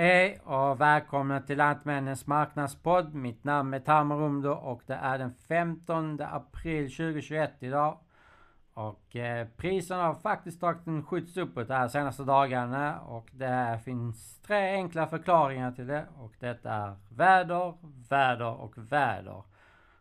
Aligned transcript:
Hej 0.00 0.40
och 0.44 0.80
välkomna 0.80 1.40
till 1.40 1.58
Lantmännens 1.58 2.26
marknadspodd. 2.26 3.14
Mitt 3.14 3.44
namn 3.44 3.74
är 3.74 3.80
Tamer 3.80 4.16
Rumdo 4.16 4.50
och 4.50 4.82
det 4.86 4.94
är 4.94 5.18
den 5.18 5.34
15 5.48 6.20
april 6.20 6.90
2021 6.90 7.52
idag. 7.60 7.98
Och 8.74 9.16
eh, 9.16 9.46
priserna 9.56 10.02
har 10.02 10.14
faktiskt 10.14 10.60
tagit 10.60 10.86
en 10.86 11.02
skjuts 11.02 11.36
uppåt 11.36 11.68
de 11.68 11.74
här 11.74 11.88
senaste 11.88 12.22
dagarna 12.22 13.00
och 13.00 13.28
det 13.32 13.80
finns 13.84 14.40
tre 14.40 14.74
enkla 14.74 15.06
förklaringar 15.06 15.72
till 15.72 15.86
det. 15.86 16.04
Och 16.18 16.32
det 16.38 16.64
är 16.64 16.96
väder, 17.08 17.74
väder 18.08 18.60
och 18.60 18.72
väder. 18.76 19.42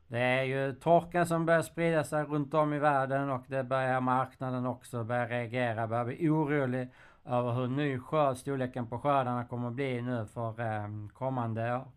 Det 0.08 0.20
är 0.20 0.44
ju 0.44 0.74
torkan 0.74 1.26
som 1.26 1.46
börjar 1.46 1.62
sprida 1.62 2.04
sig 2.04 2.24
runt 2.24 2.54
om 2.54 2.74
i 2.74 2.80
världen 2.80 3.30
och 3.30 3.44
det 3.48 3.64
börjar 3.64 4.02
marknaden 4.02 4.66
också 4.66 5.04
börja 5.04 5.28
reagera, 5.28 5.88
börja 5.88 6.06
bli 6.06 6.30
orolig 6.30 6.90
över 7.28 7.54
hur 7.54 7.68
ny 7.68 8.00
skörd, 8.00 8.38
storleken 8.38 8.88
på 8.88 9.00
skördarna 9.00 9.46
kommer 9.46 9.68
att 9.68 9.74
bli 9.74 10.02
nu 10.02 10.26
för 10.34 10.60
eh, 10.60 10.88
kommande 11.14 11.76
år. 11.76 11.88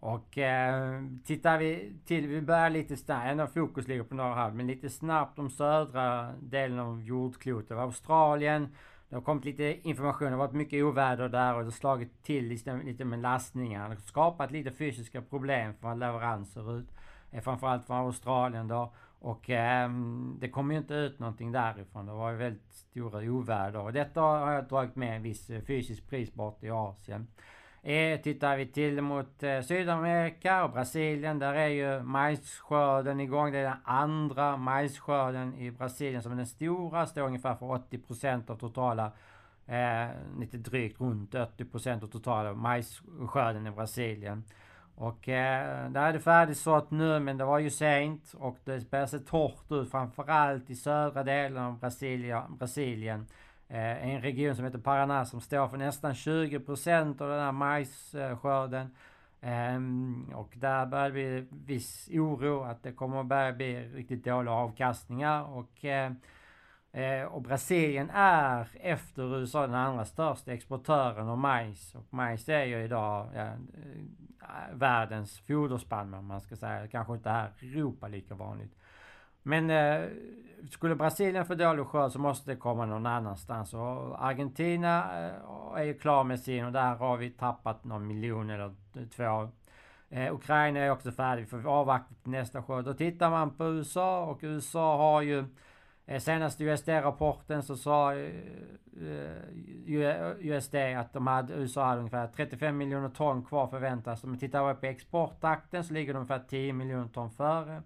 Och 0.00 0.38
eh, 0.38 1.02
tittar 1.24 1.58
vi 1.58 1.92
till, 2.04 2.26
vi 2.26 2.42
börjar 2.42 2.70
lite 2.70 2.96
snabbt, 2.96 3.26
ändå 3.26 3.46
fokus 3.46 3.88
ligger 3.88 4.02
på 4.02 4.14
norra 4.14 4.34
halv, 4.34 4.54
men 4.54 4.66
lite 4.66 4.90
snabbt 4.90 5.38
om 5.38 5.50
södra 5.50 6.32
delen 6.40 6.78
av 6.78 7.02
jordklotet. 7.02 7.78
Australien, 7.78 8.68
det 9.08 9.16
har 9.16 9.22
kommit 9.22 9.44
lite 9.44 9.88
information, 9.88 10.26
det 10.26 10.30
har 10.30 10.38
varit 10.38 10.52
mycket 10.52 10.84
oväder 10.84 11.28
där 11.28 11.54
och 11.54 11.60
det 11.60 11.66
har 11.66 11.70
slagit 11.70 12.22
till 12.22 12.48
lite, 12.48 12.80
lite 12.84 13.04
med 13.04 13.18
lastningar. 13.18 13.88
Det 13.88 13.94
har 13.94 14.00
skapat 14.00 14.50
lite 14.50 14.70
fysiska 14.70 15.22
problem 15.22 15.74
för 15.74 15.94
leveranser 15.94 16.78
ut. 16.78 16.88
Eh, 17.30 17.40
framförallt 17.40 17.86
från 17.86 17.96
Australien 17.96 18.68
då. 18.68 18.92
Och 19.20 19.50
eh, 19.50 19.90
det 20.38 20.48
kom 20.48 20.70
ju 20.70 20.78
inte 20.78 20.94
ut 20.94 21.18
någonting 21.18 21.52
därifrån. 21.52 22.06
Det 22.06 22.12
var 22.12 22.30
ju 22.30 22.36
väldigt 22.36 22.72
stora 22.72 23.18
oväder. 23.18 23.80
Och 23.80 23.92
detta 23.92 24.20
har 24.20 24.52
jag 24.52 24.68
dragit 24.68 24.96
med 24.96 25.16
en 25.16 25.22
viss 25.22 25.50
eh, 25.50 25.62
fysisk 25.62 26.08
pris 26.08 26.34
bort 26.34 26.64
i 26.64 26.70
Asien. 26.70 27.26
Eh, 27.82 28.20
tittar 28.20 28.56
vi 28.56 28.66
till 28.66 29.02
mot 29.02 29.42
eh, 29.42 29.60
Sydamerika 29.60 30.64
och 30.64 30.70
Brasilien. 30.70 31.38
Där 31.38 31.54
är 31.54 31.68
ju 31.68 32.02
majsskörden 32.02 33.20
igång. 33.20 33.52
Det 33.52 33.58
är 33.58 33.64
den 33.64 33.78
andra 33.84 34.56
majsskörden 34.56 35.54
i 35.54 35.70
Brasilien 35.70 36.22
som 36.22 36.32
är 36.32 36.36
den 36.36 36.46
stora. 36.46 37.06
Står 37.06 37.22
ungefär 37.22 37.54
för 37.54 37.66
80% 37.66 38.50
av 38.50 38.56
totala 38.56 39.12
eh, 39.66 40.06
lite 40.38 40.56
drygt 40.56 41.00
runt 41.00 41.34
80% 41.34 42.02
av 42.02 42.06
totala 42.06 42.52
majsskörden 42.52 43.66
i 43.66 43.70
Brasilien. 43.70 44.44
Och 45.00 45.28
eh, 45.28 45.90
där 45.90 46.08
är 46.08 46.12
det 46.12 46.20
färdigsått 46.20 46.90
nu 46.90 47.20
men 47.20 47.38
det 47.38 47.44
var 47.44 47.58
ju 47.58 47.70
sent 47.70 48.34
och 48.38 48.58
det 48.64 48.90
börjar 48.90 49.06
se 49.06 49.18
torrt 49.18 49.72
ut 49.72 49.90
framförallt 49.90 50.70
i 50.70 50.74
södra 50.74 51.22
delen 51.22 51.62
av 51.62 51.78
Brasilia, 51.78 52.46
Brasilien. 52.48 53.26
Eh, 53.68 54.08
en 54.08 54.20
region 54.22 54.56
som 54.56 54.64
heter 54.64 54.78
Paraná 54.78 55.24
som 55.24 55.40
står 55.40 55.68
för 55.68 55.76
nästan 55.76 56.14
20% 56.14 57.22
av 57.22 57.28
den 57.28 57.40
här 57.40 57.52
majsskörden. 57.52 58.94
Eh, 59.40 59.80
och 60.34 60.52
där 60.56 60.86
börjar 60.86 61.04
det 61.04 61.12
bli 61.12 61.46
viss 61.50 62.08
oro 62.12 62.62
att 62.62 62.82
det 62.82 62.92
kommer 62.92 63.20
att 63.20 63.26
börja 63.26 63.52
bli 63.52 63.88
riktigt 63.88 64.24
dåliga 64.24 64.54
avkastningar. 64.54 65.42
Och, 65.42 65.84
eh, 65.84 66.12
eh 66.92 67.22
och 67.22 67.42
Brasilien 67.42 68.10
är 68.14 68.68
efter 68.74 69.38
USA 69.38 69.66
den 69.66 69.74
andra 69.74 70.04
största 70.04 70.52
exportören 70.52 71.28
av 71.28 71.38
majs. 71.38 71.94
Och 71.94 72.14
majs 72.14 72.48
är 72.48 72.64
ju 72.64 72.84
idag 72.84 73.28
ja, 73.34 73.48
världens 74.72 75.40
foderspannmål 75.40 76.18
om 76.18 76.26
man 76.26 76.40
ska 76.40 76.56
säga. 76.56 76.88
Kanske 76.88 77.14
inte 77.14 77.30
här 77.30 77.52
i 77.60 77.68
Europa 77.68 78.08
lika 78.08 78.34
vanligt. 78.34 78.74
Men 79.42 79.70
eh, 79.70 80.08
skulle 80.70 80.94
Brasilien 80.94 81.46
få 81.46 81.54
dålig 81.54 81.86
skörd 81.86 82.12
så 82.12 82.18
måste 82.18 82.50
det 82.50 82.56
komma 82.56 82.86
någon 82.86 83.06
annanstans. 83.06 83.74
Och 83.74 84.24
Argentina 84.24 85.26
eh, 85.26 85.80
är 85.80 85.82
ju 85.82 85.94
klar 85.94 86.24
med 86.24 86.40
sin 86.40 86.64
och 86.64 86.72
där 86.72 86.94
har 86.94 87.16
vi 87.16 87.30
tappat 87.30 87.84
någon 87.84 88.06
miljon 88.06 88.50
eller 88.50 88.74
två. 89.16 89.50
Eh, 90.08 90.34
Ukraina 90.34 90.80
är 90.80 90.90
också 90.90 91.12
färdig. 91.12 91.42
Vi 91.42 91.48
får 91.48 91.66
avvakta 91.66 92.14
till 92.22 92.32
nästa 92.32 92.62
skörd. 92.62 92.84
Då 92.84 92.94
tittar 92.94 93.30
man 93.30 93.56
på 93.56 93.64
USA 93.64 94.24
och 94.24 94.38
USA 94.42 94.96
har 94.96 95.22
ju 95.22 95.38
Eh, 95.40 95.44
Eh, 96.08 96.20
senaste 96.20 96.64
USD-rapporten 96.64 97.62
så 97.62 97.76
sa 97.76 98.14
eh, 98.14 98.30
eh, 99.00 100.32
USD 100.38 100.74
att 100.74 101.12
de 101.12 101.26
hade, 101.26 101.54
USA 101.54 101.84
hade 101.84 101.98
ungefär 101.98 102.26
35 102.26 102.76
miljoner 102.76 103.08
ton 103.08 103.44
kvar 103.44 103.66
förväntas. 103.66 104.24
Om 104.24 104.32
vi 104.32 104.38
tittar 104.38 104.74
på 104.74 104.86
exporttakten 104.86 105.84
så 105.84 105.94
ligger 105.94 106.12
de 106.12 106.18
ungefär 106.18 106.44
10 106.48 106.72
miljoner 106.72 107.08
ton 107.08 107.30
före. 107.30 107.82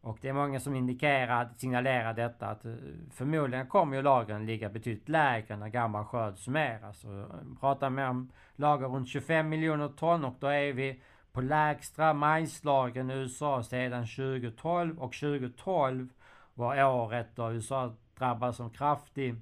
Och 0.00 0.18
det 0.20 0.28
är 0.28 0.32
många 0.32 0.60
som 0.60 0.74
indikerar, 0.74 1.48
signalerar 1.56 2.14
detta 2.14 2.46
att 2.46 2.62
förmodligen 3.10 3.66
kommer 3.66 3.96
ju 3.96 4.02
lagren 4.02 4.46
ligga 4.46 4.68
betydligt 4.68 5.08
lägre 5.08 5.56
när 5.56 5.68
gammal 5.68 6.04
skörd 6.04 6.38
summeras. 6.38 7.00
Så 7.00 7.26
pratar 7.60 7.90
man 7.90 8.08
om 8.08 8.32
lager 8.56 8.88
runt 8.88 9.08
25 9.08 9.48
miljoner 9.48 9.88
ton 9.88 10.24
och 10.24 10.34
då 10.40 10.46
är 10.46 10.72
vi 10.72 11.00
på 11.32 11.40
lägsta 11.40 12.12
majslagren 12.14 13.10
i 13.10 13.14
USA 13.14 13.62
sedan 13.62 14.06
2012 14.06 14.98
och 14.98 15.12
2012 15.12 16.08
var 16.54 16.84
året 16.84 17.26
då 17.34 17.52
USA 17.52 17.92
drabbades 18.18 18.60
av 18.60 18.68
kraftig 18.68 19.36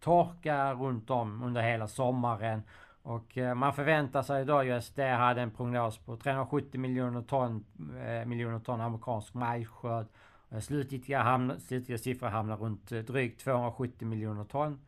torka 0.00 0.74
runt 0.74 1.10
om 1.10 1.42
under 1.42 1.62
hela 1.62 1.88
sommaren. 1.88 2.62
Och 3.02 3.38
eh, 3.38 3.54
man 3.54 3.72
förväntar 3.72 4.22
sig 4.22 4.44
då, 4.44 4.64
USD 4.64 4.98
hade 4.98 5.42
en 5.42 5.50
prognos 5.50 5.98
på 5.98 6.16
370 6.16 6.80
miljoner 6.80 7.22
ton, 7.22 7.64
eh, 8.06 8.26
miljoner 8.26 8.58
ton 8.58 8.80
amerikansk 8.80 9.34
majsskörd. 9.34 10.06
Eh, 10.50 10.58
slutgiltiga, 10.60 11.22
hamn, 11.22 11.50
slutgiltiga 11.50 11.98
siffror 11.98 12.28
hamnar 12.28 12.56
runt 12.56 12.92
eh, 12.92 12.98
drygt 12.98 13.40
270 13.40 14.08
miljoner 14.08 14.44
ton. 14.44 14.80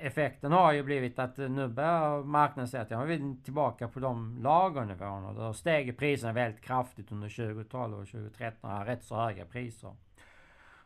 Effekten 0.00 0.52
har 0.52 0.72
ju 0.72 0.82
blivit 0.82 1.18
att 1.18 1.36
nu 1.36 1.68
börjar 1.68 2.24
marknaden 2.24 2.68
säga 2.68 2.82
att 2.82 2.90
ja, 2.90 3.02
vi 3.02 3.14
är 3.14 3.44
tillbaka 3.44 3.88
på 3.88 4.00
de 4.00 4.38
lagernivåerna. 4.42 5.32
Då 5.32 5.54
steg 5.54 5.98
priserna 5.98 6.32
väldigt 6.32 6.60
kraftigt 6.60 7.12
under 7.12 7.28
2012 7.28 8.00
och 8.00 8.08
2013. 8.08 8.84
Rätt 8.84 9.04
så 9.04 9.16
höga 9.16 9.44
priser. 9.44 9.96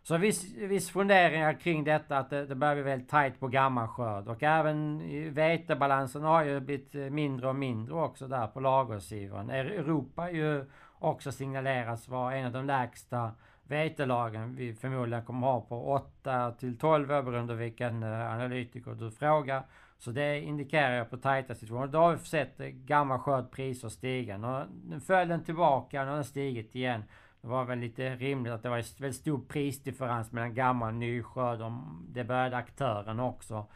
Så 0.03 0.17
viss, 0.17 0.55
viss 0.55 0.91
funderingar 0.91 1.53
kring 1.53 1.85
detta 1.85 2.19
att 2.19 2.31
det, 2.31 2.47
det 2.47 2.55
börjar 2.55 2.75
bli 2.75 2.83
väldigt 2.83 3.09
tajt 3.09 3.41
på 3.41 3.49
gammal 3.49 3.89
skörd. 3.89 4.29
Och 4.29 4.43
även 4.43 5.03
vetebalansen 5.35 6.23
har 6.23 6.45
ju 6.45 6.61
blivit 6.61 6.95
eh, 6.95 7.01
mindre 7.01 7.49
och 7.49 7.57
mindre 7.57 7.95
också 7.95 8.29
där 8.29 8.47
på 8.47 8.61
lagersidan. 8.61 9.51
Europa 9.51 10.31
ju 10.31 10.65
också 10.99 11.33
signalerats 11.33 12.09
vara 12.09 12.37
en 12.37 12.47
av 12.47 12.53
de 12.53 12.67
lägsta 12.67 13.31
vetelagen 13.65 14.57
vi 14.57 14.75
förmodligen 14.75 15.25
kommer 15.25 15.47
ha 15.47 15.61
på 15.61 15.93
8 15.93 16.53
till 16.53 16.79
12 16.79 17.11
år 17.11 17.23
beroende 17.23 17.53
på 17.53 17.59
vilken 17.59 18.03
eh, 18.03 18.33
analytiker 18.33 18.91
du 18.91 19.11
frågar. 19.11 19.63
Så 19.99 20.11
det 20.11 20.41
indikerar 20.41 20.99
ju 20.99 21.05
på 21.05 21.17
tajta 21.17 21.55
situationer. 21.55 21.93
Då 21.93 21.99
har 21.99 22.13
vi 22.13 22.19
sett 22.19 22.61
eh, 22.61 22.67
gammal 22.67 23.19
skörd 23.19 23.51
priser 23.51 23.89
stiga. 23.89 24.67
Nu 24.89 25.01
föll 25.01 25.29
den 25.29 25.45
tillbaka, 25.45 26.05
nu 26.05 26.09
har 26.09 26.17
den 26.17 26.25
stigit 26.25 26.75
igen. 26.75 27.05
Det 27.43 27.49
var 27.49 27.65
väl 27.65 27.79
lite 27.79 28.17
rimligt 28.17 28.53
att 28.53 28.63
det 28.63 28.69
var 28.69 28.79
en 28.79 28.85
väldigt 28.99 29.21
stor 29.21 29.41
prisdifferens 29.49 30.33
mellan 30.33 30.55
gammal 30.55 30.89
och 30.89 30.95
ny 30.95 31.23
skörd. 31.23 31.73
Det 32.09 32.25
började 32.25 32.57
aktören 32.57 33.21
också 33.21 33.67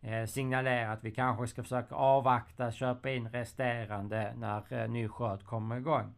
eh, 0.00 0.26
signalera 0.26 0.92
att 0.92 1.04
vi 1.04 1.10
kanske 1.10 1.46
ska 1.46 1.62
försöka 1.62 1.94
avvakta, 1.94 2.72
köpa 2.72 3.10
in 3.10 3.28
resterande 3.28 4.34
när 4.36 4.72
eh, 4.72 4.88
ny 4.88 5.08
skörd 5.08 5.44
kommer 5.44 5.76
igång. 5.76 6.14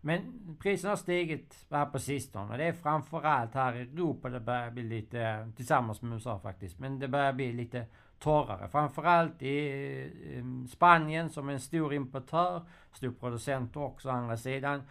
Men 0.00 0.20
priserna 0.60 0.90
har 0.90 0.96
stigit 0.96 1.66
här 1.70 1.86
på 1.86 1.98
sistone. 1.98 2.56
Det 2.56 2.64
är 2.64 2.72
framförallt 2.72 3.54
här 3.54 3.76
i 3.76 3.80
Europa 3.80 4.28
det 4.28 4.40
börjar 4.40 4.70
bli 4.70 4.82
lite, 4.82 5.52
tillsammans 5.56 6.02
med 6.02 6.12
USA 6.12 6.38
faktiskt, 6.38 6.78
men 6.78 6.98
det 6.98 7.08
börjar 7.08 7.32
bli 7.32 7.52
lite 7.52 7.86
torrare. 8.18 8.68
Framförallt 8.68 9.42
i 9.42 10.66
Spanien 10.70 11.30
som 11.30 11.48
är 11.48 11.52
en 11.52 11.60
stor 11.60 11.94
importör, 11.94 12.62
stor 12.92 13.12
producent 13.12 13.76
också 13.76 14.08
å 14.08 14.12
andra 14.12 14.36
sidan. 14.36 14.82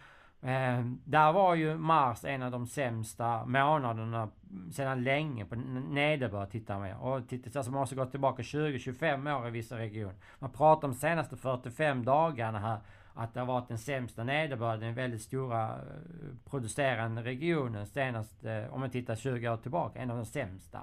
Eh, 0.44 0.84
där 1.04 1.32
var 1.32 1.54
ju 1.54 1.78
mars 1.78 2.24
en 2.24 2.42
av 2.42 2.50
de 2.50 2.66
sämsta 2.66 3.44
månaderna 3.44 4.28
sedan 4.72 5.04
länge 5.04 5.44
på 5.44 5.54
nederbörd 5.54 6.50
tittar 6.50 6.78
man 6.78 6.92
Och 6.92 7.28
tittar, 7.28 7.58
alltså 7.58 7.72
man 7.72 7.80
måste 7.80 7.94
gå 7.94 8.06
tillbaka 8.06 8.42
20-25 8.42 9.40
år 9.40 9.48
i 9.48 9.50
vissa 9.50 9.78
regioner. 9.78 10.14
Man 10.38 10.50
pratar 10.50 10.88
om 10.88 10.94
de 10.94 11.00
senaste 11.00 11.36
45 11.36 12.04
dagarna 12.04 12.58
här 12.58 12.78
att 13.14 13.34
det 13.34 13.40
har 13.40 13.46
varit 13.46 13.68
den 13.68 13.78
sämsta 13.78 14.24
nederbörden 14.24 14.88
i 14.88 14.92
väldigt 14.92 15.22
stora 15.22 15.68
eh, 15.68 16.50
producerande 16.50 17.22
regionen 17.22 17.86
senast, 17.86 18.44
om 18.70 18.80
man 18.80 18.90
tittar 18.90 19.14
20 19.16 19.48
år 19.48 19.56
tillbaka, 19.56 19.98
en 19.98 20.10
av 20.10 20.16
de 20.16 20.26
sämsta. 20.26 20.80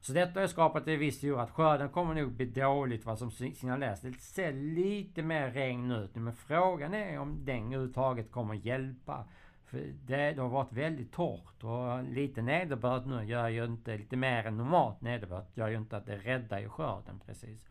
Så 0.00 0.12
detta 0.12 0.40
har 0.40 0.46
skapat 0.46 0.88
en 0.88 0.98
viss 0.98 1.24
oro 1.24 1.36
att 1.36 1.50
skörden 1.50 1.88
kommer 1.88 2.14
nog 2.14 2.32
bli 2.32 2.46
dåligt 2.46 3.06
vad 3.06 3.18
som 3.18 3.30
signaleras. 3.30 4.00
Det 4.00 4.20
ser 4.20 4.52
lite 4.52 5.22
mer 5.22 5.50
regn 5.50 5.90
ut 5.90 6.14
nu 6.14 6.20
men 6.20 6.34
frågan 6.34 6.94
är 6.94 7.18
om 7.18 7.44
den 7.44 7.66
överhuvudtaget 7.66 8.30
kommer 8.30 8.54
hjälpa. 8.54 9.24
För 9.64 9.78
det, 9.78 10.32
det 10.32 10.42
har 10.42 10.48
varit 10.48 10.72
väldigt 10.72 11.12
torrt 11.12 11.64
och 11.64 12.04
lite 12.04 12.42
nederbörd 12.42 13.06
nu 13.06 13.24
gör 13.24 13.48
ju 13.48 13.64
inte, 13.64 13.96
lite 13.96 14.16
mer 14.16 14.46
än 14.46 14.56
normalt 14.56 15.00
nederbörd 15.00 15.44
gör 15.54 15.68
ju 15.68 15.76
inte 15.76 15.96
att 15.96 16.06
det 16.06 16.16
räddar 16.16 16.58
ju 16.58 16.68
skörden 16.68 17.20
precis. 17.26 17.70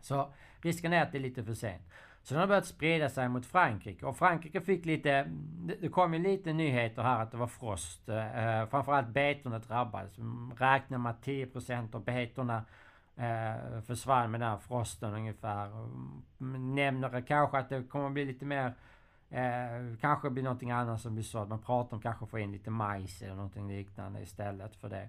Så 0.00 0.32
risken 0.60 0.92
är 0.92 1.02
att 1.02 1.12
det 1.12 1.18
är 1.18 1.22
lite 1.22 1.44
för 1.44 1.54
sent. 1.54 1.82
Så 2.24 2.34
den 2.34 2.40
har 2.40 2.46
börjat 2.46 2.66
sprida 2.66 3.08
sig 3.08 3.28
mot 3.28 3.46
Frankrike. 3.46 4.06
Och 4.06 4.16
Frankrike 4.16 4.60
fick 4.60 4.84
lite... 4.84 5.30
Det 5.80 5.88
kom 5.88 6.14
ju 6.14 6.20
lite 6.20 6.52
nyheter 6.52 7.02
här 7.02 7.22
att 7.22 7.30
det 7.30 7.36
var 7.36 7.46
frost. 7.46 8.08
Eh, 8.08 8.60
eh 8.60 8.68
framförallt 8.68 9.08
betorna 9.08 9.58
drabbades. 9.58 10.18
Mm, 10.18 10.52
räknar 10.58 10.98
med 10.98 11.10
att 11.10 11.26
10% 11.26 11.94
av 11.94 12.04
betorna 12.04 12.64
eh, 13.16 13.80
försvann 13.86 14.30
med 14.30 14.40
den 14.40 14.48
här 14.48 14.58
frosten 14.58 15.14
ungefär. 15.14 15.66
Mm, 16.40 16.74
nämner 16.74 17.20
kanske 17.20 17.58
att 17.58 17.68
det 17.68 17.82
kommer 17.82 18.10
bli 18.10 18.24
lite 18.24 18.44
mer 18.44 18.72
Eh, 19.34 19.96
kanske 20.00 20.30
blir 20.30 20.42
någonting 20.42 20.70
annat 20.70 21.00
som 21.00 21.14
blir 21.14 21.24
så 21.24 21.38
att 21.38 21.48
man 21.48 21.62
pratar 21.62 21.96
om 21.96 22.02
kanske 22.02 22.26
få 22.26 22.38
in 22.38 22.52
lite 22.52 22.70
majs 22.70 23.22
eller 23.22 23.34
någonting 23.34 23.68
liknande 23.68 24.20
istället 24.20 24.76
för 24.76 24.88
det. 24.88 25.08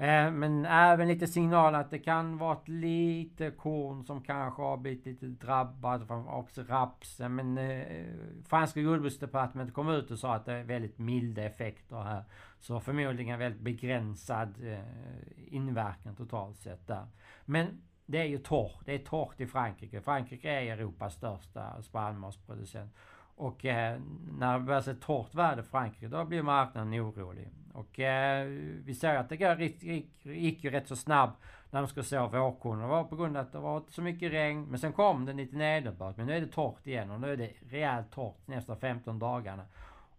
Eh, 0.00 0.30
men 0.30 0.64
även 0.66 1.08
lite 1.08 1.26
signaler 1.26 1.78
att 1.78 1.90
det 1.90 1.98
kan 1.98 2.38
vara 2.38 2.56
ett 2.56 2.68
lite 2.68 3.50
korn 3.50 4.04
som 4.04 4.22
kanske 4.22 4.62
har 4.62 4.76
blivit 4.76 5.06
lite 5.06 5.26
drabbat. 5.26 6.02
Också 6.26 6.62
rapsen. 6.62 7.34
Men 7.34 7.58
eh, 7.58 8.06
franska 8.48 8.80
jordbruksdepartementet 8.80 9.74
kom 9.74 9.88
ut 9.88 10.10
och 10.10 10.18
sa 10.18 10.34
att 10.34 10.44
det 10.44 10.52
är 10.52 10.64
väldigt 10.64 10.98
milda 10.98 11.42
effekter 11.42 12.02
här. 12.02 12.24
Så 12.58 12.80
förmodligen 12.80 13.38
väldigt 13.38 13.60
begränsad 13.60 14.54
eh, 14.62 15.54
inverkan 15.54 16.16
totalt 16.16 16.58
sett 16.58 16.86
där. 16.86 17.06
Men 17.44 17.82
det 18.06 18.18
är 18.18 18.24
ju 18.24 18.38
torrt. 18.38 18.86
Det 18.86 18.94
är 18.94 18.98
torrt 18.98 19.40
i 19.40 19.46
Frankrike. 19.46 20.00
Frankrike 20.00 20.50
är 20.50 20.72
Europas 20.72 21.14
största 21.14 21.82
spannmålsproducent. 21.82 22.94
Och 23.36 23.64
eh, 23.64 24.00
när 24.38 24.58
det 24.58 24.64
börjar 24.64 24.80
se 24.80 24.94
torrt 24.94 25.34
väder 25.34 25.62
i 25.62 25.66
Frankrike, 25.66 26.08
då 26.08 26.24
blir 26.24 26.42
marknaden 26.42 26.94
orolig. 26.94 27.48
Och 27.72 28.00
eh, 28.00 28.46
vi 28.84 28.94
ser 28.94 29.16
att 29.16 29.28
det 29.28 29.60
gick, 29.60 29.82
gick, 29.82 30.10
gick 30.22 30.64
ju 30.64 30.70
rätt 30.70 30.88
så 30.88 30.96
snabbt 30.96 31.42
när 31.70 31.80
de 31.80 31.88
skulle 31.88 32.04
så 32.04 32.26
vårkornen. 32.26 32.82
Det 32.82 32.88
var 32.88 33.04
på 33.04 33.16
grund 33.16 33.36
av 33.36 33.42
att 33.42 33.52
det 33.52 33.58
var 33.58 33.82
så 33.88 34.02
mycket 34.02 34.32
regn. 34.32 34.66
Men 34.70 34.78
sen 34.78 34.92
kom 34.92 35.26
det 35.26 35.32
lite 35.32 35.56
nederbörd. 35.56 36.14
Men 36.16 36.26
nu 36.26 36.36
är 36.36 36.40
det 36.40 36.46
torrt 36.46 36.86
igen 36.86 37.10
och 37.10 37.20
nu 37.20 37.32
är 37.32 37.36
det 37.36 37.50
rejält 37.70 38.10
torrt 38.10 38.46
nästa 38.46 38.76
15 38.76 39.18
dagarna. 39.18 39.62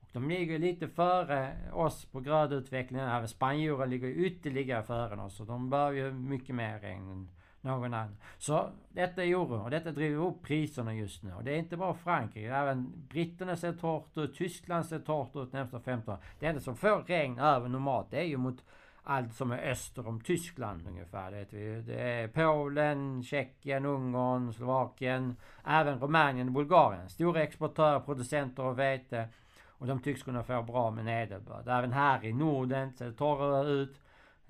Och 0.01 0.09
de 0.13 0.29
ligger 0.29 0.59
lite 0.59 0.87
före 0.87 1.53
oss 1.73 2.05
på 2.05 2.19
grödutvecklingen. 2.19 3.05
Spanjorerna 3.07 3.27
spanjorer 3.27 3.87
ligger 3.87 4.07
ytterligare 4.07 4.83
före 4.83 5.21
oss. 5.21 5.39
Och 5.39 5.45
de 5.45 5.69
behöver 5.69 5.97
ju 5.97 6.11
mycket 6.11 6.55
mer 6.55 6.79
regn 6.79 7.29
någon 7.61 7.93
annan. 7.93 8.17
Så 8.37 8.69
detta 8.89 9.23
är 9.23 9.35
oro 9.35 9.63
och 9.63 9.69
detta 9.69 9.91
driver 9.91 10.25
upp 10.25 10.41
priserna 10.41 10.93
just 10.93 11.23
nu. 11.23 11.33
Och 11.33 11.43
det 11.43 11.51
är 11.51 11.57
inte 11.57 11.77
bara 11.77 11.93
Frankrike, 11.93 12.55
även 12.55 12.93
britterna 13.09 13.55
ser 13.55 13.73
torrt 13.73 14.17
ut, 14.17 14.35
Tyskland 14.35 14.85
ser 14.85 14.99
torrt 14.99 15.35
ut 15.35 15.53
nästa 15.53 15.79
15 15.79 16.17
Det 16.39 16.45
enda 16.45 16.61
som 16.61 16.75
får 16.75 17.03
regn 17.03 17.39
över 17.39 17.69
normalt, 17.69 18.07
det 18.11 18.17
är 18.17 18.25
ju 18.25 18.37
mot 18.37 18.63
allt 19.03 19.33
som 19.33 19.51
är 19.51 19.57
öster 19.57 20.07
om 20.07 20.21
Tyskland 20.21 20.87
ungefär. 20.87 21.31
Det, 21.31 21.53
vi. 21.53 21.81
det 21.81 22.01
är 22.01 22.27
Polen, 22.27 23.23
Tjeckien, 23.23 23.85
Ungern, 23.85 24.53
Slovakien, 24.53 25.35
även 25.65 25.99
Rumänien 25.99 26.47
och 26.47 26.53
Bulgarien. 26.53 27.09
Stora 27.09 27.43
exportörer, 27.43 27.99
producenter 27.99 28.63
av 28.63 28.75
vete. 28.75 29.27
Och 29.67 29.87
de 29.87 29.99
tycks 29.99 30.23
kunna 30.23 30.43
få 30.43 30.61
bra 30.61 30.91
med 30.91 31.05
nederbörd. 31.05 31.67
Även 31.67 31.91
här 31.91 32.25
i 32.25 32.33
Norden 32.33 32.93
ser 32.93 33.05
det 33.05 33.13
torrare 33.13 33.69
ut. 33.69 34.01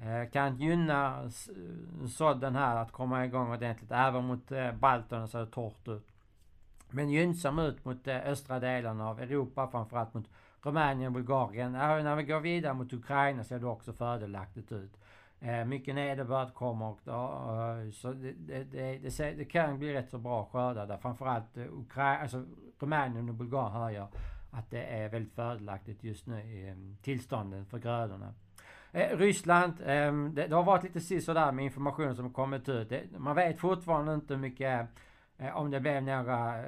Eh, 0.01 0.29
kan 0.29 0.57
gynna 0.57 1.29
sådden 2.07 2.55
här 2.55 2.75
att 2.75 2.91
komma 2.91 3.25
igång 3.25 3.51
ordentligt. 3.51 3.91
Även 3.91 4.23
mot 4.25 4.51
eh, 4.51 4.71
balterna 4.71 5.27
ser 5.27 5.39
det 5.39 5.45
torrt 5.45 5.87
ut. 5.87 6.07
Men 6.89 7.09
gynnsam 7.09 7.59
ut 7.59 7.85
mot 7.85 8.07
eh, 8.07 8.17
östra 8.17 8.59
delarna 8.59 9.09
av 9.09 9.19
Europa, 9.19 9.67
framförallt 9.67 10.13
mot 10.13 10.29
Rumänien 10.61 11.07
och 11.07 11.13
Bulgarien. 11.13 11.75
Även 11.75 12.03
när 12.03 12.15
vi 12.15 12.23
går 12.23 12.39
vidare 12.39 12.73
mot 12.73 12.93
Ukraina 12.93 13.43
ser 13.43 13.59
det 13.59 13.67
också 13.67 13.93
fördelaktigt 13.93 14.71
ut. 14.71 14.97
mycket 15.65 15.95
nederbörd 15.95 16.53
kommer 16.53 16.85
och 16.85 16.99
då, 17.03 17.91
så 17.93 18.13
det, 18.13 18.31
det, 18.31 18.63
det, 18.63 19.31
det, 19.37 19.45
kan 19.45 19.79
bli 19.79 19.93
rätt 19.93 20.09
så 20.09 20.17
bra 20.17 20.45
skördar 20.45 20.87
där. 20.87 20.97
Framförallt 20.97 21.57
Ukra 21.57 22.17
alltså 22.17 22.45
Rumänien 22.79 23.29
och 23.29 23.35
Bulgarien 23.35 23.73
hör 23.73 23.89
jag 23.89 24.07
att 24.51 24.71
det 24.71 24.83
är 24.83 25.09
väldigt 25.09 25.33
fördelaktigt 25.33 26.03
just 26.03 26.27
nu 26.27 26.41
i 26.41 26.69
mm, 26.69 26.97
tillstånden 27.01 27.65
för 27.65 27.79
grödorna. 27.79 28.33
Eh, 28.91 29.17
Ryssland, 29.17 29.73
eh, 29.81 30.13
det, 30.13 30.47
det, 30.47 30.55
har 30.55 30.63
varit 30.63 30.83
lite 30.83 31.21
sådär 31.21 31.51
med 31.51 31.65
information 31.65 32.15
som 32.15 32.33
kommit 32.33 32.69
ut. 32.69 32.89
Det, 32.89 33.03
man 33.17 33.35
vet 33.35 33.59
fortfarande 33.59 34.13
inte 34.13 34.33
hur 34.33 34.41
mycket 34.41 34.87
eh, 35.37 35.57
om 35.57 35.71
det 35.71 35.79
blev 35.79 36.03
några 36.03 36.59
eh, 36.59 36.65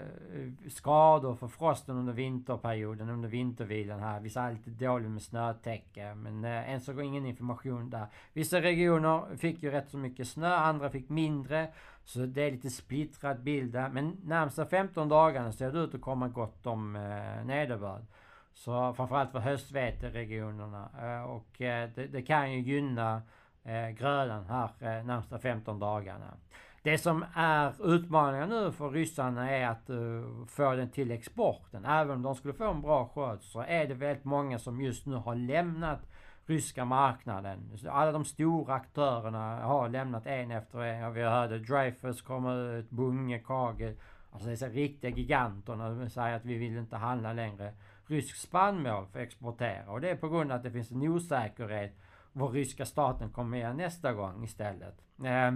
skador 0.70 1.36
för 1.36 1.48
frosten 1.48 1.98
under 1.98 2.14
vinterperioden, 2.14 3.10
under 3.10 3.30
vintervilan 3.30 4.00
här. 4.00 4.20
Vissa 4.20 4.42
är 4.42 4.52
lite 4.52 4.70
dåligt 4.70 5.12
med 5.12 5.22
snötäcke, 5.22 6.16
men 6.16 6.46
eh, 6.46 6.70
än 6.70 6.82
så 6.82 6.94
går 6.94 7.04
ingen 7.04 7.26
information 7.26 7.90
där. 7.90 8.08
Vissa 8.34 8.62
regioner 8.62 9.38
fick 9.38 9.64
ju 9.64 9.72
rätt 9.72 9.90
så 9.90 9.98
mycket 9.98 10.28
snö, 10.28 10.56
andra 10.56 10.90
fick 10.90 11.10
mindre. 11.10 11.68
Så 12.06 12.20
det 12.20 12.42
är 12.42 12.52
lite 12.52 12.70
splittrad 12.70 13.44
bild 13.44 13.74
där. 13.74 13.90
Men 13.90 14.18
närmsta 14.24 14.66
15 14.66 15.10
dagarna 15.10 15.52
ser 15.52 15.72
det 15.72 15.80
ut 15.80 15.96
att 15.96 16.02
komma 16.02 16.28
gott 16.28 16.66
om 16.66 16.96
eh, 16.96 17.46
nederbörd. 17.46 18.06
Så 18.54 18.94
framförallt 18.94 19.32
för 19.32 19.40
höstveteregionerna. 19.40 20.90
Eh, 21.02 21.24
och 21.24 21.62
eh, 21.62 21.90
det, 21.96 22.08
det, 22.08 22.22
kan 22.22 22.52
ju 22.52 22.60
gynna 22.60 23.22
eh, 23.64 23.90
grödan 23.90 24.46
här 24.46 25.04
närmsta 25.04 25.40
15 25.40 25.80
dagarna. 25.80 26.38
Det 26.84 26.98
som 26.98 27.26
är 27.34 27.96
utmaningen 27.96 28.50
nu 28.50 28.72
för 28.72 28.90
ryssarna 28.90 29.52
är 29.52 29.68
att 29.68 29.90
uh, 29.90 30.46
få 30.46 30.76
den 30.76 30.90
till 30.90 31.12
exporten. 31.12 31.86
Även 31.86 32.16
om 32.16 32.22
de 32.22 32.36
skulle 32.36 32.54
få 32.54 32.72
en 32.72 32.82
bra 32.82 33.08
skörd 33.08 33.42
så 33.42 33.62
är 33.62 33.88
det 33.88 33.94
väldigt 33.94 34.26
många 34.26 34.60
som 34.60 34.82
just 34.82 35.06
nu 35.06 35.16
har 35.16 35.36
lämnat 35.36 36.00
ryska 36.46 36.86
marknaden. 36.86 37.78
Alla 37.90 38.12
de 38.12 38.26
stora 38.26 38.74
aktörerna 38.74 39.62
har 39.62 39.90
lämnat 39.90 40.26
en 40.26 40.52
efter 40.52 40.80
en. 40.80 41.14
Vi 41.14 41.22
hörde 41.22 41.60
Dreyfus 41.60 42.22
komma 42.22 42.54
ut, 42.54 42.90
Bunge, 42.90 43.40
Kagel. 43.40 43.96
Alltså 44.32 44.50
dessa 44.50 44.68
riktiga 44.68 45.12
giganterna 45.12 46.10
säger 46.10 46.36
att 46.36 46.46
vi 46.46 46.58
vill 46.58 46.78
inte 46.78 46.96
handla 46.96 47.34
längre 47.34 47.74
rysk 48.08 48.36
spannmål 48.36 49.06
för 49.06 49.20
att 49.20 49.26
exportera. 49.26 49.92
Och 49.92 50.02
det 50.02 50.10
är 50.10 50.16
på 50.16 50.30
grund 50.30 50.52
av 50.52 50.58
att 50.58 50.64
det 50.64 50.72
finns 50.72 50.92
en 50.92 51.02
osäkerhet 51.02 52.00
vad 52.34 52.54
ryska 52.54 52.86
staten 52.86 53.30
kommer 53.30 53.50
med 53.50 53.76
nästa 53.76 54.14
gång 54.14 54.44
istället. 54.44 55.02
Eh, 55.24 55.52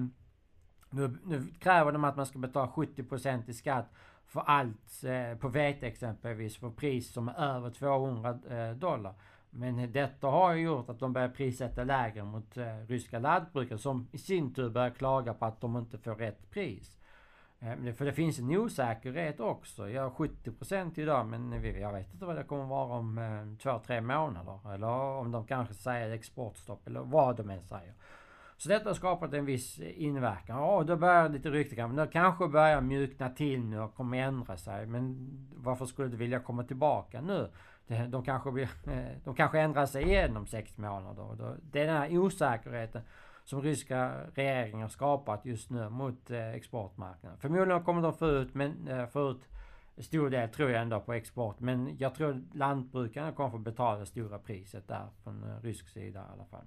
nu, 0.90 1.18
nu, 1.24 1.48
kräver 1.60 1.92
de 1.92 2.04
att 2.04 2.18
man 2.18 2.26
ska 2.26 2.40
betala 2.40 2.72
70% 2.72 3.50
i 3.50 3.54
skatt 3.54 3.94
för 4.26 4.42
allt 4.42 5.04
eh, 5.04 5.38
på 5.40 5.48
vete 5.48 5.88
exempelvis 5.88 6.58
för 6.58 6.70
pris 6.70 7.14
som 7.14 7.30
är 7.30 7.56
över 7.56 7.70
200 7.70 8.40
eh, 8.50 8.72
dollar. 8.72 9.14
Men 9.50 9.92
detta 9.92 10.28
har 10.28 10.54
ju 10.54 10.64
gjort 10.64 10.90
att 10.90 11.00
de 11.00 11.14
börjar 11.14 11.30
prissätta 11.30 11.84
lägre 11.84 12.24
mot 12.24 12.58
eh, 12.58 12.78
ryska 12.88 13.20
lantbrukare 13.20 13.78
som 13.78 14.08
i 14.12 14.18
sin 14.18 14.54
tur 14.54 14.70
börjar 14.70 14.90
klaga 14.90 15.34
på 15.34 15.46
att 15.46 15.62
de 15.62 15.78
inte 15.78 15.98
får 15.98 16.16
rätt 16.16 16.50
pris. 16.50 16.98
Eh, 17.60 17.94
för 17.94 18.06
det 18.06 18.14
finns 18.14 18.40
en 18.40 18.58
osäkerhet 18.58 19.40
också. 19.40 19.90
Jag 19.90 20.04
har 20.04 20.10
70% 20.10 21.00
idag 21.00 21.26
men 21.26 21.52
jag 21.80 21.94
vet 21.94 22.14
inte 22.14 22.26
vad 22.26 22.36
det 22.36 22.44
kommer 22.44 22.66
vara 22.66 22.98
om 22.98 23.18
eh, 23.18 23.64
två, 23.64 23.80
tre 23.88 24.02
månader. 24.02 24.74
Eller 24.74 24.88
om 24.88 25.32
de 25.32 25.48
kanske 25.48 25.74
säger 25.74 26.12
exportstopp 26.12 26.88
eller 26.88 27.00
vad 27.00 27.36
de 27.38 27.50
än 27.50 27.64
säger. 27.64 27.94
Så 28.58 28.70
detta 28.70 28.90
har 28.90 28.94
skapat 28.94 29.34
en 29.34 29.46
viss 29.46 29.80
inverkan. 29.80 30.58
Ja, 30.58 30.84
då 30.84 30.96
börjar 30.96 31.30
lite 31.30 31.50
rykten. 31.50 31.88
Men 31.88 32.06
det 32.06 32.12
kanske 32.12 32.48
börjar 32.48 32.82
mjukna 32.82 33.30
till 33.30 33.64
nu 33.64 33.80
och 33.80 33.96
kommer 33.96 34.18
ändra 34.18 34.58
sig. 34.58 34.86
Men 34.86 35.30
varför 35.56 35.86
skulle 35.86 36.08
du 36.08 36.18
vilja 36.18 36.40
komma 36.40 36.64
tillbaka 36.64 37.22
nu? 37.22 37.50
De 38.08 38.24
kanske, 38.24 38.52
blir, 38.52 38.70
de 39.24 39.36
kanske 39.36 39.60
ändrar 39.60 39.86
sig 39.86 40.04
igen 40.04 40.38
om 40.38 40.48
sex 40.48 40.78
månader. 40.78 41.58
Det 41.72 41.82
är 41.82 41.86
den 41.86 41.98
här 41.98 42.18
osäkerheten 42.18 43.02
som 43.48 43.62
ryska 43.62 44.14
regeringen 44.34 44.82
har 44.82 44.90
skapat 44.90 45.46
just 45.46 45.70
nu 45.70 45.90
mot 45.90 46.32
eh, 46.32 46.50
exportmarknaden. 46.50 47.40
Förmodligen 47.40 47.84
kommer 47.84 48.02
de 48.02 48.14
få 48.14 48.28
ut, 48.28 48.54
men, 48.54 48.88
eh, 48.88 49.08
få 49.08 49.30
ut 49.30 49.48
stor 49.98 50.30
del 50.30 50.50
tror 50.50 50.70
jag 50.70 50.82
ändå 50.82 51.00
på 51.00 51.14
export. 51.14 51.60
Men 51.60 51.98
jag 51.98 52.16
tror 52.16 52.44
lantbrukarna 52.54 53.32
kommer 53.32 53.50
få 53.50 53.58
betala 53.58 54.00
det 54.00 54.06
stora 54.06 54.40
priset 54.40 54.88
där 54.88 55.08
från 55.24 55.44
eh, 55.44 55.62
rysk 55.62 55.88
sida 55.88 56.20
i 56.20 56.34
alla 56.34 56.46
fall. 56.46 56.66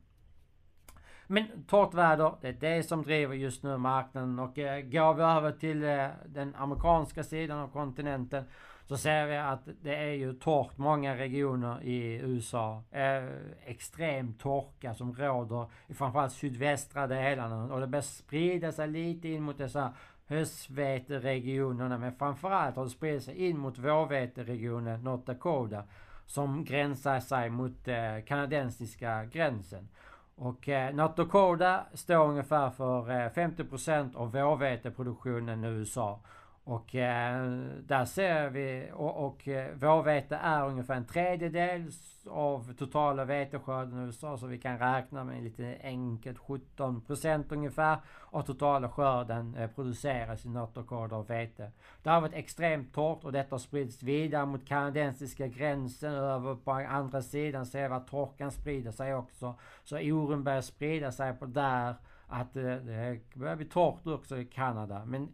Men 1.27 1.65
torrt 1.67 1.95
väder, 1.95 2.35
det 2.41 2.49
är 2.49 2.53
det 2.53 2.83
som 2.83 3.03
driver 3.03 3.35
just 3.35 3.63
nu 3.63 3.77
marknaden 3.77 4.39
och 4.39 4.59
eh, 4.59 4.81
går 4.81 5.15
vi 5.15 5.23
över 5.23 5.53
till 5.53 5.85
eh, 5.85 6.07
den 6.27 6.55
amerikanska 6.55 7.25
sidan 7.25 7.59
av 7.59 7.69
kontinenten 7.69 8.45
så 8.91 8.97
ser 8.97 9.27
vi 9.27 9.37
att 9.37 9.69
det 9.83 9.95
är 9.95 10.13
ju 10.13 10.33
torrt 10.33 10.79
många 10.79 11.17
regioner 11.17 11.83
i 11.83 12.15
USA. 12.15 12.83
Eh, 12.91 13.25
extrem 13.65 14.35
torka 14.35 14.95
som 14.95 15.15
råder 15.15 15.67
i 15.87 15.95
framförallt 15.95 16.33
sydvästra 16.33 17.07
delarna 17.07 17.75
och 17.75 17.81
det 17.81 17.87
börjar 17.87 18.03
sprida 18.03 18.73
sig 18.73 18.89
lite 18.89 19.29
in 19.29 19.43
mot 19.43 19.59
dessa 19.59 19.93
höstveteregionerna 20.27 21.99
men 21.99 22.15
framförallt 22.15 22.77
har 22.77 22.85
det 22.85 22.91
spridit 22.91 23.23
sig 23.23 23.49
in 23.49 23.59
mot 23.59 23.79
vårveteregionen 23.79 25.05
North 25.05 25.25
Dakota 25.25 25.83
som 26.27 26.65
gränsar 26.65 27.21
sig 27.21 27.51
mot 27.51 27.89
eh, 27.89 28.25
kanadensiska 28.27 29.25
gränsen. 29.25 29.89
Och 30.35 30.69
eh, 30.69 30.95
North 30.95 31.15
Dakota 31.15 31.85
står 31.95 32.29
ungefär 32.29 32.71
för 32.71 33.11
eh, 33.11 33.31
50% 33.31 34.17
av 34.17 34.33
vårveteproduktionen 34.33 35.65
i 35.65 35.69
USA. 35.69 36.21
Och 36.65 36.95
eh, 36.95 37.47
där 37.83 38.05
ser 38.05 38.51
vi, 38.51 38.91
och, 38.95 39.27
och 39.27 39.49
eh, 39.49 39.75
vårvete 39.75 40.37
är 40.37 40.67
ungefär 40.67 40.95
en 40.95 41.07
tredjedel 41.07 41.91
av 42.27 42.73
totala 42.75 43.25
veteskörden 43.25 44.03
i 44.03 44.07
USA. 44.07 44.39
Så 44.39 44.47
vi 44.47 44.59
kan 44.59 44.79
räkna 44.79 45.25
med 45.25 45.43
lite 45.43 45.79
enkelt 45.83 46.39
17 46.39 47.01
procent 47.01 47.53
ungefär 47.53 47.99
av 48.31 48.43
totala 48.43 48.89
skörden 48.89 49.55
eh, 49.55 49.71
produceras 49.71 50.45
i 50.45 50.49
North 50.49 50.93
av 51.15 51.27
vete. 51.27 51.73
Det 52.03 52.11
har 52.11 52.21
varit 52.21 52.35
extremt 52.35 52.95
torrt 52.95 53.25
och 53.25 53.33
detta 53.33 53.55
har 53.55 53.59
spridits 53.59 54.03
vidare 54.03 54.47
mot 54.47 54.67
kanadensiska 54.67 55.47
gränsen. 55.47 56.15
Över 56.15 56.55
på 56.55 56.71
andra 56.71 57.23
sidan 57.23 57.67
ser 57.67 57.89
vi 57.89 57.95
att 57.95 58.09
torkan 58.09 58.51
sprider 58.51 58.91
sig 58.91 59.15
också. 59.15 59.55
Så 59.85 59.99
oron 59.99 60.45
börjar 60.45 60.61
sprida 60.61 61.13
sig 61.13 61.33
på 61.33 61.47
där 61.47 61.95
att 62.27 62.57
eh, 62.57 62.63
det 62.63 63.21
börjar 63.35 63.57
bli 63.57 63.67
torrt 63.67 64.07
också 64.07 64.39
i 64.39 64.45
Kanada. 64.45 65.05
Men 65.05 65.29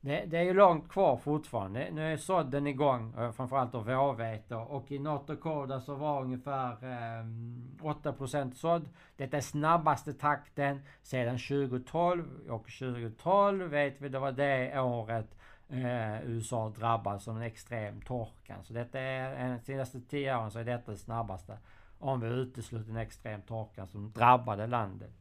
det, 0.00 0.24
det, 0.26 0.38
är 0.38 0.42
ju 0.42 0.54
långt 0.54 0.88
kvar 0.88 1.16
fortfarande. 1.16 1.88
Nu 1.92 2.12
är 2.12 2.16
sådden 2.16 2.66
igång, 2.66 3.14
eh, 3.18 3.32
framförallt 3.32 3.74
av 3.74 3.86
vårvete. 3.86 4.54
Och 4.54 4.92
i 4.92 4.98
North 4.98 5.24
Dakota 5.26 5.80
så 5.80 5.94
var 5.94 6.22
ungefär 6.22 6.72
eh, 6.72 7.24
8% 7.82 8.52
sådd. 8.52 8.88
Detta 9.16 9.36
är 9.36 9.40
snabbaste 9.40 10.12
takten 10.12 10.80
sedan 11.02 11.38
2012. 11.38 12.24
Och 12.48 12.66
2012 12.78 13.70
vet 13.70 14.00
vi, 14.00 14.08
det 14.08 14.18
var 14.18 14.32
det 14.32 14.80
året 14.80 15.36
eh, 15.68 16.22
USA 16.22 16.68
drabbades 16.68 17.28
av 17.28 17.36
en 17.36 17.42
extrem 17.42 18.00
torka. 18.00 18.56
Så 18.62 18.72
detta 18.72 19.00
är, 19.00 19.48
de 19.48 19.60
senaste 19.60 20.00
10 20.00 20.36
åren 20.36 20.50
så 20.50 20.58
är 20.58 20.64
detta 20.64 20.92
det 20.92 20.98
snabbaste. 20.98 21.58
Om 21.98 22.20
vi 22.20 22.28
utesluter 22.28 22.92
den 22.92 22.96
extrem 22.96 23.42
torka 23.42 23.86
som 23.86 24.12
drabbade 24.12 24.66
landet. 24.66 25.19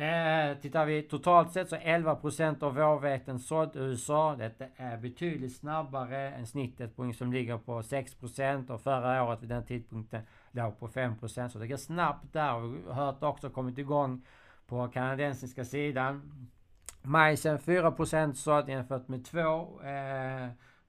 Eh, 0.00 0.56
tittar 0.60 0.86
vi 0.86 1.02
totalt 1.02 1.52
sett 1.52 1.68
så 1.68 1.76
11% 1.76 2.62
av 2.62 2.74
vårveten 2.74 3.38
sådd 3.38 3.76
i 3.76 3.78
USA. 3.78 4.36
Detta 4.38 4.64
är 4.76 4.96
betydligt 4.96 5.56
snabbare 5.56 6.30
än 6.30 6.46
snittet 6.46 6.96
på, 6.96 7.12
som 7.12 7.32
ligger 7.32 7.58
på 7.58 7.82
6% 7.82 8.70
och 8.70 8.80
förra 8.80 9.24
året 9.24 9.42
vid 9.42 9.48
den 9.48 9.66
tidpunkten 9.66 10.22
låg 10.50 10.78
på 10.78 10.88
5%. 10.88 11.48
Så 11.48 11.58
det 11.58 11.66
går 11.66 11.76
snabbt 11.76 12.32
där. 12.32 12.60
Vi 12.60 12.92
har 12.92 12.94
hört 12.94 13.22
också 13.22 13.50
kommit 13.50 13.78
igång 13.78 14.26
på 14.66 14.88
kanadensiska 14.88 15.64
sidan. 15.64 16.48
Majsen 17.02 17.58
4% 17.58 18.32
sådd 18.32 18.68
jämfört 18.68 19.08
med 19.08 19.24
2. 19.24 19.80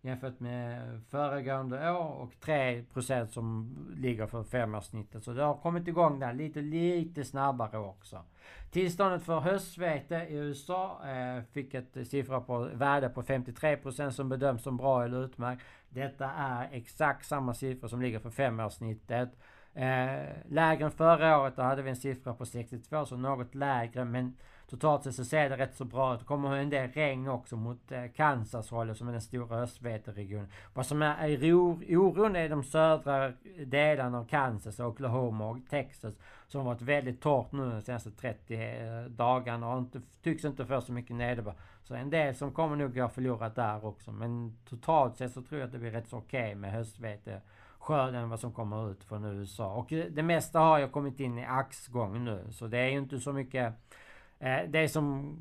Jämfört 0.03 0.39
med 0.39 1.00
föregående 1.10 1.91
år 1.91 2.10
och 2.10 2.34
3% 2.41 3.25
som 3.27 3.75
ligger 3.98 4.27
för 4.27 4.43
femårssnittet. 4.43 5.24
Så 5.24 5.34
det 5.34 5.43
har 5.43 5.53
kommit 5.53 5.88
igång 5.88 6.20
där 6.20 6.34
lite, 6.34 6.62
lite 6.62 7.24
snabbare 7.24 7.77
också. 7.77 8.24
Tillståndet 8.72 9.24
för 9.24 9.39
höstvete 9.39 10.15
i 10.15 10.36
USA 10.36 11.01
eh, 11.10 11.43
fick 11.43 11.74
ett 11.74 12.08
siffra 12.08 12.41
på 12.41 12.60
värde 12.74 13.10
på 13.10 13.22
53% 13.22 14.10
som 14.10 14.29
bedöms 14.29 14.63
som 14.63 14.77
bra 14.77 15.03
eller 15.03 15.25
utmärkt. 15.25 15.62
Detta 15.89 16.31
är 16.31 16.70
exakt 16.72 17.25
samma 17.25 17.53
siffra 17.53 17.89
som 17.89 18.01
ligger 18.01 18.20
för 18.20 18.29
femårssnittet. 18.29 19.29
Eh, 19.73 20.29
lägre 20.49 20.85
än 20.85 20.91
förra 20.91 21.41
året, 21.41 21.55
då 21.55 21.61
hade 21.61 21.81
vi 21.81 21.89
en 21.89 21.95
siffra 21.95 22.33
på 22.33 22.45
62, 22.45 23.05
så 23.05 23.17
något 23.17 23.55
lägre 23.55 24.05
men 24.05 24.37
totalt 24.69 25.03
sett 25.03 25.15
så 25.15 25.25
ser 25.25 25.49
det 25.49 25.57
rätt 25.57 25.75
så 25.75 25.85
bra 25.85 26.13
ut. 26.13 26.19
Det 26.19 26.25
kommer 26.25 26.55
en 26.55 26.69
del 26.69 26.91
regn 26.91 27.27
också 27.27 27.55
mot 27.55 27.91
eh, 27.91 28.05
Kansas 28.15 28.69
hållet 28.69 28.97
som 28.97 29.07
är 29.07 29.11
den 29.11 29.21
stora 29.21 29.57
östveteregionen. 29.57 30.49
Vad 30.73 30.85
som 30.85 31.01
är, 31.01 31.27
är 31.27 31.53
oron 31.97 32.35
är 32.35 32.49
de 32.49 32.63
södra 32.63 33.33
delarna 33.65 34.19
av 34.19 34.25
Kansas, 34.25 34.79
Oklahoma 34.79 35.49
och 35.49 35.57
Texas 35.69 36.13
som 36.47 36.61
har 36.61 36.65
varit 36.65 36.81
väldigt 36.81 37.21
torrt 37.21 37.51
nu 37.51 37.69
de 37.69 37.81
senaste 37.81 38.11
30 38.11 38.55
eh, 38.55 39.03
dagarna 39.03 39.73
och 39.73 39.79
inte, 39.79 40.01
tycks 40.23 40.45
inte 40.45 40.65
få 40.65 40.81
så 40.81 40.91
mycket 40.91 41.15
nederbörd. 41.15 41.55
Så 41.83 41.93
en 41.93 42.09
del 42.09 42.35
som 42.35 42.51
kommer 42.51 42.75
nog 42.75 42.95
gå 42.95 43.09
förlorat 43.09 43.55
där 43.55 43.85
också. 43.85 44.11
Men 44.11 44.57
totalt 44.69 45.17
sett 45.17 45.31
så 45.31 45.41
tror 45.41 45.59
jag 45.59 45.65
att 45.65 45.71
det 45.71 45.79
blir 45.79 45.91
rätt 45.91 46.07
så 46.07 46.17
okej 46.17 46.43
okay 46.43 46.55
med 46.55 46.71
höstvete 46.71 47.41
skörden 47.81 48.29
vad 48.29 48.39
som 48.39 48.51
kommer 48.51 48.91
ut 48.91 49.03
från 49.03 49.25
USA. 49.25 49.73
Och 49.73 49.88
det 49.89 50.23
mesta 50.23 50.59
har 50.59 50.79
ju 50.79 50.88
kommit 50.88 51.19
in 51.19 51.38
i 51.38 51.45
axgång 51.45 52.23
nu. 52.23 52.47
Så 52.51 52.67
det 52.67 52.77
är 52.77 52.89
ju 52.89 52.97
inte 52.97 53.19
så 53.19 53.33
mycket 53.33 53.73
Eh, 54.41 54.69
det 54.69 54.89
som, 54.89 55.38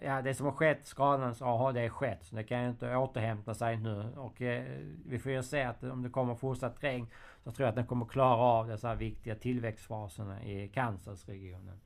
eh, 0.00 0.06
ja, 0.08 0.22
det 0.22 0.34
som 0.34 0.46
har 0.46 0.52
skett, 0.52 0.86
skadan, 0.86 1.34
så 1.34 1.44
har 1.44 1.72
det 1.72 1.90
skett. 1.90 2.24
Så 2.24 2.36
det 2.36 2.44
kan 2.44 2.62
ju 2.62 2.68
inte 2.68 2.96
återhämta 2.96 3.54
sig 3.54 3.76
nu. 3.76 4.12
Och 4.16 4.42
eh, 4.42 4.64
vi 5.06 5.18
får 5.18 5.32
ju 5.32 5.42
se 5.42 5.62
att 5.62 5.84
om 5.84 6.02
det 6.02 6.10
kommer 6.10 6.34
fortsatt 6.34 6.84
regn 6.84 7.06
så 7.44 7.52
tror 7.52 7.64
jag 7.64 7.68
att 7.68 7.76
den 7.76 7.86
kommer 7.86 8.06
klara 8.06 8.36
av 8.36 8.68
dessa 8.68 8.94
viktiga 8.94 9.34
tillväxtfaserna 9.34 10.44
i 10.44 10.68
Kansasregionen. 10.68 11.80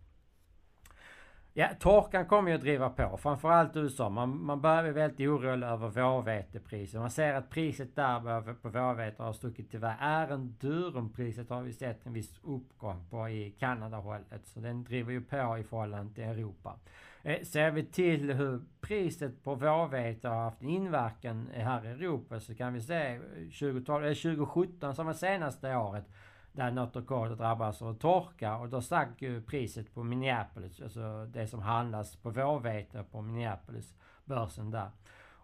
Ja, 1.54 1.68
torkan 1.80 2.26
kommer 2.26 2.50
ju 2.50 2.54
att 2.54 2.60
driva 2.62 2.90
på, 2.90 3.16
framförallt 3.16 3.76
USA. 3.76 4.08
Man, 4.08 4.44
man 4.44 4.60
börjar 4.60 4.82
bli 4.82 4.92
väldigt 4.92 5.28
orolig 5.28 5.66
över 5.66 5.88
vårvetepriset. 5.88 7.00
Man 7.00 7.10
ser 7.10 7.34
att 7.34 7.50
priset 7.50 7.96
där 7.96 8.54
på 8.54 8.68
vårvete 8.68 9.22
har 9.22 9.32
stuckit 9.32 9.74
iväg. 9.74 9.96
Även 10.00 10.56
Durumpriset 10.60 11.50
har 11.50 11.62
vi 11.62 11.72
sett 11.72 12.06
en 12.06 12.12
viss 12.12 12.32
uppgång 12.42 13.04
på 13.10 13.28
i 13.28 13.50
Kanada-hållet. 13.58 14.46
Så 14.46 14.60
den 14.60 14.84
driver 14.84 15.12
ju 15.12 15.20
på 15.20 15.58
i 15.58 15.64
förhållande 15.64 16.14
till 16.14 16.24
Europa. 16.24 16.76
Eh, 17.22 17.42
ser 17.42 17.70
vi 17.70 17.84
till 17.84 18.32
hur 18.32 18.60
priset 18.80 19.44
på 19.44 19.54
vårvete 19.54 20.28
har 20.28 20.44
haft 20.44 20.62
inverkan 20.62 21.48
här 21.54 21.86
i 21.86 21.88
Europa 21.88 22.40
så 22.40 22.54
kan 22.54 22.74
vi 22.74 22.80
se 22.80 23.18
2012, 23.58 24.04
eh, 24.04 24.14
2017 24.14 24.94
som 24.94 25.06
var 25.06 25.12
senaste 25.12 25.76
året 25.76 26.04
där 26.52 26.70
North 26.70 26.92
Dakota 26.92 27.34
drabbas 27.34 27.82
av 27.82 27.94
torka 27.94 28.56
och 28.56 28.68
då 28.68 28.80
stack 28.80 29.22
ju 29.22 29.42
priset 29.42 29.94
på 29.94 30.02
Minneapolis, 30.02 30.80
alltså 30.80 31.26
det 31.32 31.46
som 31.46 31.60
handlas 31.60 32.16
på 32.16 32.30
vårvete 32.30 33.04
på 33.10 33.22
Minneapolis, 33.22 33.94
börsen 34.24 34.70
där. 34.70 34.90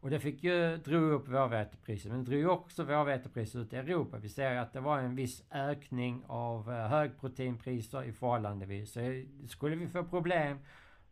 Och 0.00 0.10
det 0.10 0.20
fick 0.20 0.42
ju, 0.42 0.76
drog 0.76 1.12
upp 1.12 1.28
vårvetepriset, 1.28 2.12
men 2.12 2.24
det 2.24 2.30
drog 2.30 2.52
också 2.52 2.84
vårvetepriset 2.84 3.56
ut 3.56 3.72
i 3.72 3.76
Europa. 3.76 4.18
Vi 4.18 4.28
ser 4.28 4.52
ju 4.52 4.58
att 4.58 4.72
det 4.72 4.80
var 4.80 4.98
en 4.98 5.14
viss 5.14 5.44
ökning 5.50 6.24
av 6.26 6.72
eh, 6.72 6.88
högproteinpriser 6.88 8.02
i 8.02 8.12
förhållandevis. 8.12 8.92
Så 8.92 9.00
skulle 9.48 9.76
vi 9.76 9.88
få 9.88 10.04
problem 10.04 10.58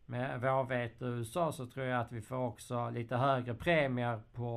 med 0.06 0.40
vårvete 0.40 1.04
i 1.04 1.08
USA 1.08 1.52
så 1.52 1.66
tror 1.66 1.86
jag 1.86 2.00
att 2.00 2.12
vi 2.12 2.22
får 2.22 2.36
också 2.36 2.90
lite 2.90 3.16
högre 3.16 3.54
premier 3.54 4.20
på 4.32 4.48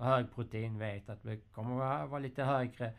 eh, 0.00 0.04
högproteinvete. 0.06 1.12
Att 1.12 1.22
det 1.22 1.36
kommer 1.36 1.84
att 1.84 2.10
vara 2.10 2.20
lite 2.20 2.44
högre 2.44 2.92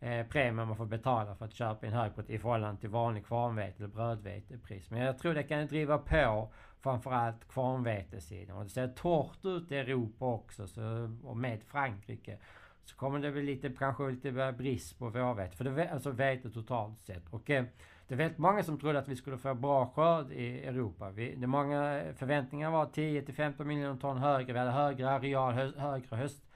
eh, 0.00 0.26
premie 0.26 0.64
man 0.64 0.76
får 0.76 0.86
betala 0.86 1.34
för 1.34 1.44
att 1.44 1.54
köpa 1.54 1.86
in 1.86 1.92
högprotein 1.92 2.36
i 2.36 2.38
förhållande 2.38 2.80
till 2.80 2.90
vanlig 2.90 3.26
kvarnvete 3.26 3.74
eller 3.78 3.94
brödvetepris. 3.94 4.90
Men 4.90 5.00
jag 5.00 5.18
tror 5.18 5.34
det 5.34 5.42
kan 5.42 5.66
driva 5.66 5.98
på 5.98 6.48
framförallt 6.80 7.48
kvarnvetesidan. 7.48 8.56
Och 8.56 8.64
det 8.64 8.70
ser 8.70 8.88
torrt 8.88 9.44
ut 9.44 9.72
i 9.72 9.76
Europa 9.76 10.24
också, 10.24 10.66
så, 10.66 10.82
och 11.24 11.36
med 11.36 11.62
Frankrike. 11.62 12.38
Så 12.84 12.96
kommer 12.96 13.18
det 13.18 13.30
bli 13.30 13.42
lite, 13.42 13.68
kanske 13.78 14.10
lite 14.10 14.54
brist 14.58 14.98
på 14.98 15.08
vårvete, 15.08 15.56
för 15.56 15.64
det, 15.64 15.90
alltså 15.90 16.10
vete 16.10 16.50
totalt 16.50 17.00
sett. 17.00 17.28
Och 17.30 17.50
eh, 17.50 17.64
det 18.08 18.14
är 18.14 18.18
väldigt 18.18 18.38
många 18.38 18.62
som 18.62 18.80
trodde 18.80 18.98
att 18.98 19.08
vi 19.08 19.16
skulle 19.16 19.38
få 19.38 19.54
bra 19.54 19.86
skörd 19.86 20.32
i 20.32 20.64
Europa. 20.64 21.10
Vi, 21.10 21.34
det 21.34 21.46
många 21.46 22.02
förväntningar 22.16 22.70
var 22.70 22.86
10 22.86 23.22
till 23.22 23.34
15 23.34 23.68
miljoner 23.68 24.00
ton 24.00 24.18
högre. 24.18 24.52
Vi 24.52 24.58
hade 24.58 24.70
högre 24.70 25.10
areal, 25.10 25.54
hö, 25.54 25.72
högre 25.76 26.16
höst 26.16 26.47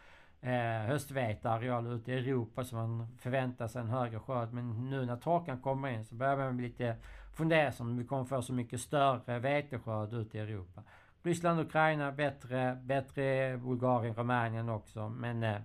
eh, 0.43 0.87
höstveteareal 0.87 1.87
ute 1.87 2.13
i 2.13 2.19
Europa 2.19 2.65
så 2.65 2.77
man 2.77 3.07
förväntar 3.19 3.69
sig 3.69 3.81
en 3.81 3.89
högre 3.89 4.19
skörd. 4.19 4.53
Men 4.53 4.91
nu 4.91 5.07
när 5.07 5.17
torkan 5.17 5.61
kommer 5.61 5.89
in 5.89 6.05
så 6.05 6.15
börjar 6.15 6.37
man 6.37 6.57
bli 6.57 6.69
lite 6.69 6.97
fundersam 7.35 7.87
om 7.91 7.99
vi 7.99 8.05
kommer 8.05 8.25
få 8.25 8.43
så 8.43 8.53
mycket 8.53 8.81
större 8.81 9.39
veteskörd 9.39 10.13
ute 10.13 10.39
i 10.39 10.41
Europa. 10.41 10.83
Ryssland 11.23 11.61
och 11.61 11.67
Ukraina 11.67 12.13
bättre, 12.13 12.79
bättre 12.83 13.57
Bulgarien, 13.57 14.15
Rumänien 14.15 14.69
också. 14.69 15.09
Men 15.09 15.43
eh, 15.43 15.57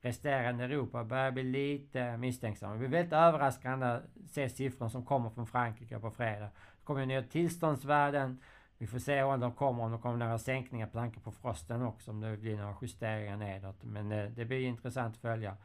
resterande 0.00 0.64
Europa 0.64 1.04
börjar 1.04 1.30
bli 1.30 1.42
lite 1.42 2.16
misstänksamma. 2.16 2.72
Det 2.72 2.78
blir 2.78 2.88
väldigt 2.88 3.12
överraskande 3.12 3.86
att 3.86 4.02
se 4.30 4.48
siffrorna 4.48 4.90
som 4.90 5.04
kommer 5.04 5.30
från 5.30 5.46
Frankrike 5.46 5.98
på 5.98 6.10
fredag. 6.10 6.44
Det 6.44 6.84
kommer 6.84 7.06
nya 7.06 7.22
tillståndsvärden. 7.22 8.40
Vi 8.78 8.86
får 8.86 8.98
se 8.98 9.22
om 9.22 9.40
de 9.40 9.52
kommer, 9.52 9.84
om 9.84 9.90
de 9.90 10.00
kommer 10.00 10.16
några 10.16 10.38
sänkningar 10.38 10.86
på 10.86 10.98
tanke 10.98 11.20
på 11.20 11.32
frosten 11.32 11.82
också, 11.82 12.10
om 12.10 12.20
det 12.20 12.36
blir 12.36 12.56
några 12.56 12.74
justeringar 12.82 13.36
nedåt. 13.36 13.84
Men 13.84 14.12
eh, 14.12 14.30
det 14.30 14.44
blir 14.44 14.60
intressant 14.60 15.14
att 15.14 15.20
följa. 15.20 15.56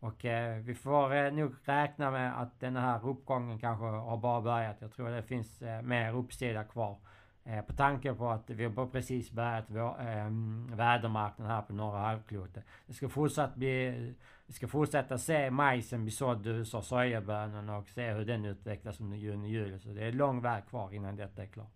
Och 0.00 0.24
eh, 0.24 0.56
vi 0.56 0.74
får 0.74 1.14
eh, 1.14 1.32
nog 1.32 1.54
räkna 1.64 2.10
med 2.10 2.42
att 2.42 2.60
den 2.60 2.76
här 2.76 3.08
uppgången 3.08 3.58
kanske 3.58 3.84
har 3.84 4.16
bara 4.16 4.40
börjat. 4.40 4.76
Jag 4.80 4.92
tror 4.92 5.08
det 5.08 5.22
finns 5.22 5.62
eh, 5.62 5.82
mer 5.82 6.14
uppsida 6.14 6.64
kvar. 6.64 6.98
Eh, 7.44 7.62
på 7.62 7.72
tanke 7.72 8.14
på 8.14 8.30
att 8.30 8.50
vi 8.50 8.64
har 8.64 8.86
precis 8.86 9.30
börjat 9.30 9.64
vår, 9.68 10.00
eh, 10.00 10.30
vädermarknaden 10.76 11.54
här 11.54 11.62
på 11.62 11.72
norra 11.72 11.98
halvklotet. 11.98 12.64
Det 12.86 12.94
ska 12.94 13.08
fortsatt 13.08 13.54
bli... 13.54 14.14
Vi 14.46 14.52
ska 14.52 14.68
fortsätta 14.68 15.18
se 15.18 15.50
majsen 15.50 16.02
bli 16.02 16.10
sådd 16.10 16.46
i 16.46 16.50
USA, 16.50 16.82
sojabönorna 16.82 17.76
och 17.76 17.88
se 17.88 18.12
hur 18.12 18.24
den 18.24 18.44
utvecklas 18.44 19.00
under 19.00 19.16
juni, 19.16 19.48
juli. 19.48 19.78
Så 19.78 19.88
det 19.88 20.04
är 20.04 20.12
lång 20.12 20.40
väg 20.40 20.66
kvar 20.66 20.94
innan 20.94 21.16
detta 21.16 21.42
är 21.42 21.46
klart. 21.46 21.75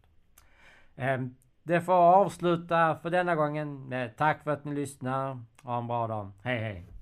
Ehm, 0.97 1.35
det 1.63 1.81
får 1.81 1.93
avsluta 1.93 2.97
för 3.03 3.11
denna 3.11 3.35
gången. 3.35 3.95
Tack 4.17 4.45
för 4.45 4.51
att 4.51 4.65
ni 4.65 4.75
lyssnar. 4.75 5.41
Ha 5.63 5.79
en 5.79 5.87
bra 5.87 6.07
dag. 6.07 6.31
Hej 6.43 6.59
hej! 6.59 7.00